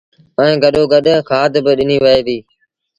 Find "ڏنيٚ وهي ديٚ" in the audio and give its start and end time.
1.77-2.43